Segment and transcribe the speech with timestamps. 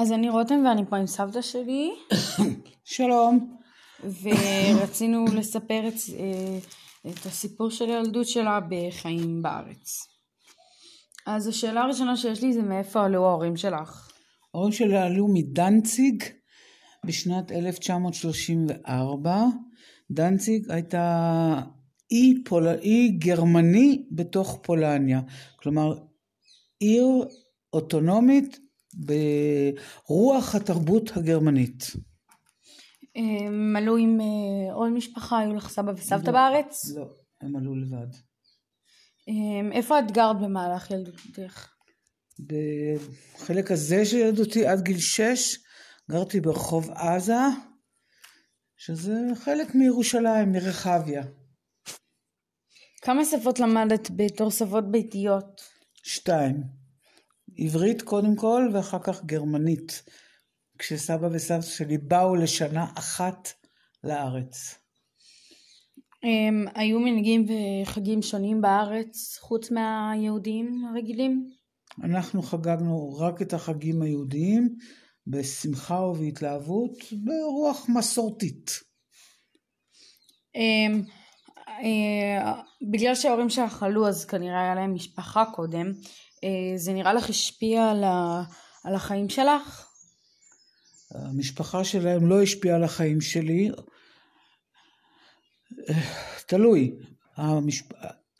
[0.00, 1.90] אז אני רותם ואני פה עם סבתא שלי,
[2.84, 3.56] שלום.
[4.22, 6.58] ורצינו לספר את, אה,
[7.10, 10.06] את הסיפור של הילדות שלה בחיים בארץ.
[11.26, 14.10] אז השאלה הראשונה שיש לי זה מאיפה עלו ההורים שלך?
[14.54, 16.24] ההורים שלי עלו מדנציג
[17.06, 19.44] בשנת 1934.
[20.10, 21.60] דנציג הייתה
[22.10, 22.68] אי, פול...
[22.68, 25.20] אי גרמני בתוך פולניה.
[25.56, 25.98] כלומר,
[26.78, 27.24] עיר
[27.72, 31.82] אוטונומית ברוח התרבות הגרמנית.
[33.14, 36.90] הם עלו עם אה, עוד משפחה, היו לך סבא וסבתא לא, בארץ?
[36.96, 37.04] לא,
[37.40, 38.14] הם עלו לבד.
[39.28, 41.68] אה, איפה את גרת במהלך ילדותך?
[42.46, 45.56] בחלק הזה של ילדותי עד גיל שש
[46.10, 47.40] גרתי ברחוב עזה,
[48.76, 51.22] שזה חלק מירושלים, מרחביה.
[53.02, 55.60] כמה שפות למדת בתור שפות ביתיות?
[56.02, 56.79] שתיים.
[57.60, 60.02] עברית קודם כל ואחר כך גרמנית.
[60.78, 63.48] כשסבא וסבתא שלי באו לשנה אחת
[64.04, 64.78] לארץ.
[66.22, 71.50] הם היו מנהגים וחגים שונים בארץ חוץ מהיהודים הרגילים?
[72.04, 74.74] אנחנו חגגנו רק את החגים היהודיים
[75.26, 78.70] בשמחה ובהתלהבות ברוח מסורתית.
[80.54, 81.02] הם,
[81.68, 82.60] אה,
[82.92, 85.86] בגלל שההורים שלך עלו אז כנראה היה להם משפחה קודם,
[86.76, 88.42] זה נראה לך השפיע על, ה,
[88.84, 89.86] על החיים שלך?
[91.14, 93.70] המשפחה שלהם לא השפיעה על החיים שלי.
[96.46, 96.94] תלוי.
[97.36, 97.86] המשפ...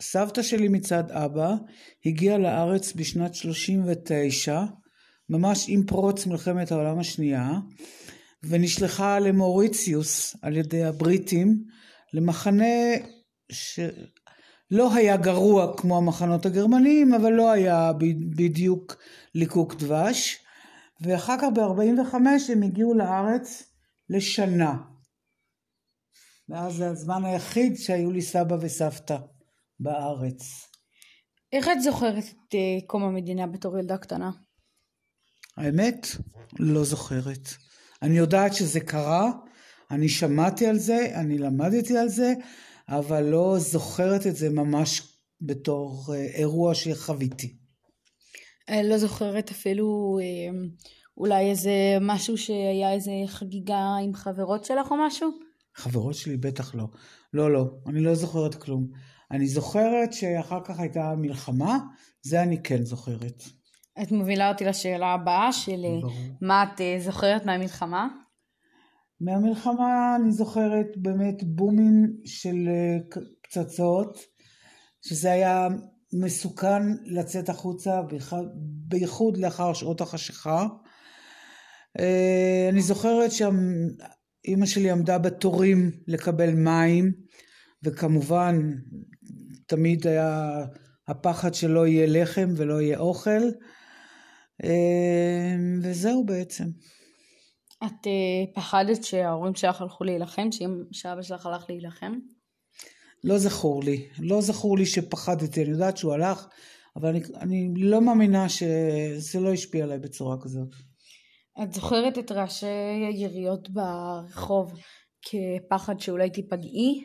[0.00, 1.54] סבתא שלי מצד אבא
[2.06, 4.62] הגיעה לארץ בשנת 39,
[5.28, 7.50] ממש עם פרוץ מלחמת העולם השנייה,
[8.42, 11.64] ונשלחה למוריציוס על ידי הבריטים,
[12.12, 12.74] למחנה
[14.70, 17.92] שלא היה גרוע כמו המחנות הגרמניים, אבל לא היה
[18.36, 18.96] בדיוק
[19.34, 20.38] ליקוק דבש.
[21.00, 22.14] ואחר כך ב-45
[22.52, 23.62] הם הגיעו לארץ
[24.08, 24.76] לשנה.
[26.48, 29.16] ואז זה הזמן היחיד שהיו לי סבא וסבתא
[29.80, 30.42] בארץ.
[31.52, 34.30] איך את זוכרת את uh, קום המדינה בתור ילדה קטנה?
[35.56, 36.06] האמת,
[36.58, 37.48] לא זוכרת.
[38.02, 39.30] אני יודעת שזה קרה,
[39.90, 42.32] אני שמעתי על זה, אני למדתי על זה,
[42.90, 45.02] אבל לא זוכרת את זה ממש
[45.40, 47.56] בתור uh, אירוע שחוויתי.
[48.68, 50.58] אני לא זוכרת אפילו אה,
[51.16, 55.30] אולי איזה משהו שהיה איזה חגיגה עם חברות שלך או משהו?
[55.74, 56.84] חברות שלי בטח לא.
[57.32, 58.86] לא, לא, אני לא זוכרת כלום.
[59.30, 61.78] אני זוכרת שאחר כך הייתה מלחמה,
[62.22, 63.42] זה אני כן זוכרת.
[64.02, 66.12] את מובילה אותי לשאלה הבאה של אה, ברור.
[66.40, 68.08] מה את אה, זוכרת מהמלחמה?
[69.20, 72.68] מהמלחמה אני זוכרת באמת בומים של
[73.42, 74.18] פצצות,
[75.02, 75.68] שזה היה
[76.12, 78.00] מסוכן לצאת החוצה,
[78.60, 80.66] בייחוד לאחר שעות החשיכה.
[81.98, 87.12] אה, אני זוכרת שאימא שלי עמדה בתורים לקבל מים,
[87.82, 88.70] וכמובן
[89.66, 90.64] תמיד היה
[91.08, 93.42] הפחד שלא יהיה לחם ולא יהיה אוכל,
[94.64, 96.64] אה, וזהו בעצם.
[97.86, 100.48] את אה, פחדת שההורים שלך הלכו להילחם,
[100.92, 102.12] שאבא שלך הלך להילחם?
[103.24, 104.08] לא זכור לי.
[104.18, 106.46] לא זכור לי שפחדתי, אני יודעת שהוא הלך,
[106.96, 110.68] אבל אני, אני לא מאמינה שזה לא השפיע עליי בצורה כזאת.
[111.62, 112.66] את זוכרת את רעשי
[113.12, 114.72] היריות ברחוב
[115.22, 117.04] כפחד שאולי תיפגעי?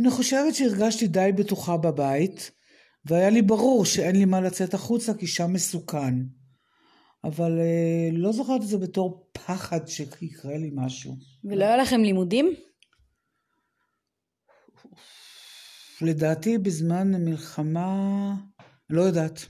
[0.00, 2.50] אני חושבת שהרגשתי די בטוחה בבית,
[3.04, 6.14] והיה לי ברור שאין לי מה לצאת החוצה כי שם מסוכן.
[7.24, 11.16] אבל אה, לא זוכרת את זה בתור פחד שיקרה לי משהו.
[11.44, 12.54] ולא היה לכם לימודים?
[16.00, 18.34] לדעתי בזמן המלחמה,
[18.90, 19.40] לא יודעת.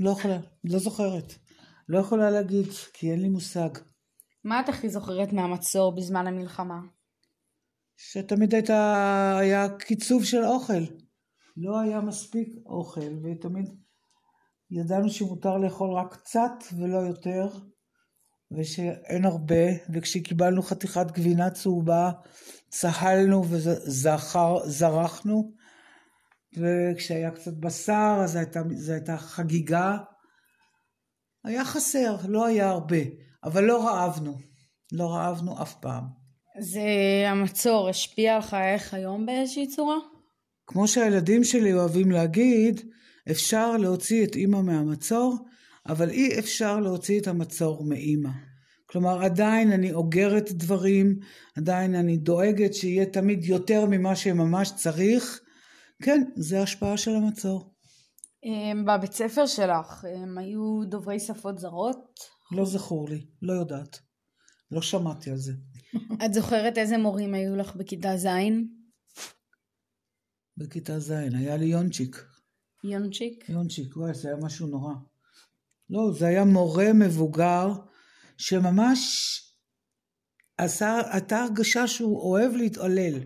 [0.00, 1.34] לא יכולה, לא זוכרת.
[1.88, 3.68] לא יכולה להגיד, כי אין לי מושג.
[4.44, 6.80] מה את הכי זוכרת מהמצור בזמן המלחמה?
[7.96, 10.82] שתמיד הייתה, היה קיצוב של אוכל.
[11.56, 13.85] לא היה מספיק אוכל, ותמיד
[14.70, 17.48] ידענו שמותר לאכול רק קצת ולא יותר,
[18.52, 19.64] ושאין הרבה,
[19.94, 22.10] וכשקיבלנו חתיכת גבינה צהובה
[22.68, 25.52] צהלנו וזרחנו,
[26.56, 29.96] וכשהיה קצת בשר אז הייתה, זו הייתה חגיגה.
[31.44, 32.96] היה חסר, לא היה הרבה,
[33.44, 34.38] אבל לא רעבנו,
[34.92, 36.04] לא רעבנו אף פעם.
[36.60, 36.80] זה
[37.26, 39.96] המצור השפיע עליך איך היום באיזושהי צורה?
[40.66, 42.80] כמו שהילדים שלי אוהבים להגיד,
[43.30, 45.36] אפשר להוציא את אימא מהמצור,
[45.88, 48.30] אבל אי אפשר להוציא את המצור מאימא.
[48.86, 51.18] כלומר, עדיין אני אוגרת דברים,
[51.56, 55.40] עדיין אני דואגת שיהיה תמיד יותר ממה שממש צריך.
[56.02, 57.74] כן, זה השפעה של המצור.
[58.44, 62.18] אמ, בבית ספר שלך הם היו דוברי שפות זרות?
[62.52, 63.98] לא זכור לי, לא יודעת.
[64.70, 65.52] לא שמעתי על זה.
[66.24, 68.26] את זוכרת איזה מורים היו לך בכיתה ז'?
[70.56, 72.35] בכיתה ז', היה לי יונצ'יק.
[72.86, 73.48] יונצ'יק?
[73.48, 74.94] יונצ'יק, וואי, זה היה משהו נורא.
[75.90, 77.72] לא, זה היה מורה מבוגר
[78.36, 79.00] שממש
[80.58, 83.20] עשה, הייתה הרגשה שהוא אוהב להתעלל.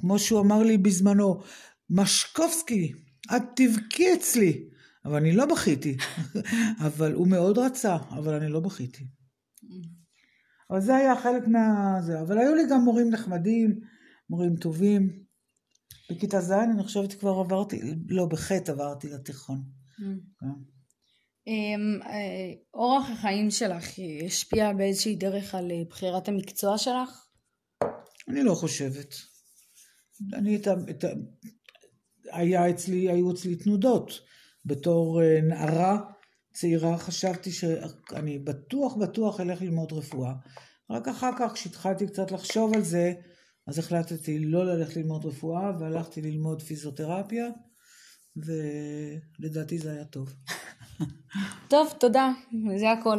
[0.00, 1.42] כמו שהוא אמר לי בזמנו,
[1.90, 2.92] משקובסקי,
[3.36, 4.68] את תבכי אצלי.
[5.04, 5.96] אבל אני לא בכיתי.
[6.86, 9.04] אבל הוא מאוד רצה, אבל אני לא בכיתי.
[10.70, 11.96] אבל זה היה חלק מה...
[12.00, 12.20] זה.
[12.20, 13.80] אבל היו לי גם מורים נחמדים,
[14.30, 15.25] מורים טובים.
[16.10, 19.62] בכיתה ז' אני חושבת כבר עברתי, לא, בחטא עברתי לתיכון.
[20.40, 20.46] כן.
[21.46, 23.84] אמ, אה, אורח החיים שלך
[24.26, 27.26] השפיע באיזושהי דרך על אה, בחירת המקצוע שלך?
[28.28, 29.14] אני לא חושבת.
[30.34, 30.74] אני את ה...
[30.90, 31.08] את ה...
[32.32, 34.10] היה אצלי, היו אצלי תנודות.
[34.64, 36.00] בתור אה, נערה
[36.52, 40.32] צעירה חשבתי שאני בטוח בטוח אלך ללמוד רפואה.
[40.90, 43.12] רק אחר כך כשהתחלתי קצת לחשוב על זה,
[43.66, 47.46] אז החלטתי לא ללכת ללמוד רפואה והלכתי ללמוד פיזיותרפיה,
[48.36, 50.34] ולדעתי זה היה טוב.
[51.68, 52.32] טוב, תודה,
[52.76, 53.18] זה הכל.